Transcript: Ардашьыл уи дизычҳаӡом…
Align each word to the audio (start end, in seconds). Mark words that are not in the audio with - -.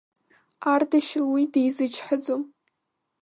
Ардашьыл 0.71 1.25
уи 1.33 1.43
дизычҳаӡом… 1.51 2.43